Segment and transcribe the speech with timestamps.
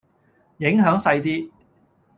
[0.57, 1.51] 影響細啲